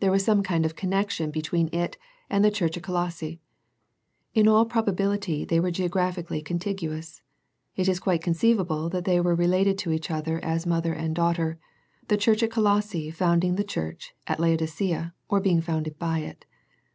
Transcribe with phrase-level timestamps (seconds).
[0.00, 1.96] There was some kind of connec tion between it
[2.28, 3.38] and the church at Colosse.
[4.34, 7.22] In all probability they were geographically con tiguous.
[7.74, 11.58] It is quite conceivable that they were related to each other as mother and daughter,
[12.08, 16.44] the church at Colosse founding the church at Laodicea, or being founded by it.